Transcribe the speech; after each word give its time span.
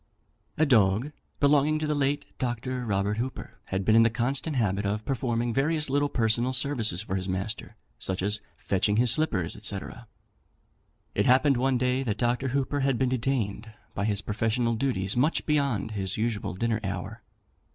A 0.57 0.65
dog, 0.65 1.11
belonging 1.39 1.77
to 1.77 1.85
the 1.85 1.93
late 1.93 2.25
Dr. 2.39 2.83
Robert 2.85 3.17
Hooper, 3.17 3.59
had 3.65 3.85
been 3.85 3.95
in 3.95 4.01
the 4.01 4.09
constant 4.09 4.55
habit 4.55 4.83
of 4.83 5.05
performing 5.05 5.53
various 5.53 5.91
little 5.91 6.09
personal 6.09 6.53
services 6.53 7.03
for 7.03 7.15
his 7.15 7.29
master, 7.29 7.75
such 7.99 8.23
as 8.23 8.41
fetching 8.57 8.97
his 8.97 9.11
slippers, 9.11 9.55
&c. 9.63 9.79
It 11.13 11.27
happened 11.27 11.57
one 11.57 11.77
day 11.77 12.01
that 12.01 12.17
Dr. 12.17 12.47
Hooper 12.47 12.79
had 12.79 12.97
been 12.97 13.09
detained 13.09 13.71
by 13.93 14.05
his 14.05 14.23
professional 14.23 14.73
duties 14.73 15.15
much 15.15 15.45
beyond 15.45 15.91
his 15.91 16.17
usual 16.17 16.55
dinner 16.55 16.79
hour. 16.83 17.21